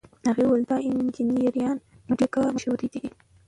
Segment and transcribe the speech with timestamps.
[0.27, 1.71] هغه وویل د نایجیریا
[2.09, 3.03] مډیګا مشهور دی.